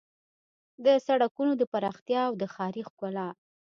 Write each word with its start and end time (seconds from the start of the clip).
د 0.85 0.87
سړکونو 1.07 1.53
د 1.57 1.63
پراختیا 1.71 2.21
او 2.27 2.33
د 2.41 2.43
ښاري 2.53 2.83
ښکلا 2.89 3.27